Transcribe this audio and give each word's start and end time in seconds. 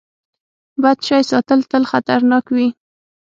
بد 0.83 0.99
شی 1.07 1.21
ساتل 1.31 1.59
تل 1.71 1.83
خطرناک 1.91 2.45
وي. 2.55 2.67